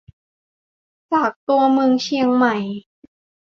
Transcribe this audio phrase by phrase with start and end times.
[1.11, 2.55] จากตัวเมืองเชียงใหม่